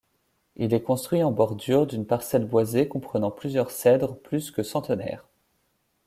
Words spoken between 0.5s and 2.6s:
Il est construit en bordure d'une parcelle